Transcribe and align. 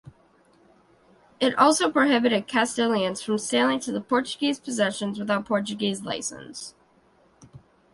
It 1.39 1.55
also 1.59 1.91
prohibited 1.91 2.47
Castilians 2.47 3.21
from 3.23 3.37
sailing 3.37 3.79
to 3.81 3.91
the 3.91 4.01
Portuguese 4.01 4.59
possessions 4.59 5.19
without 5.19 5.45
Portuguese 5.45 6.01
licence. 6.01 6.73